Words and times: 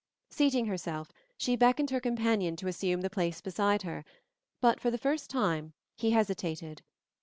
Seating 0.31 0.65
herself, 0.65 1.11
she 1.37 1.55
beckoned 1.55 1.91
her 1.91 1.99
companion 1.99 2.55
to 2.55 2.67
assume 2.67 3.01
the 3.01 3.09
place 3.11 3.39
beside 3.39 3.83
her, 3.83 4.03
but 4.59 4.79
for 4.79 4.89
the 4.89 4.97
first 4.97 5.29
time 5.29 5.73
he 5.95 6.09
hesitated. 6.09 6.81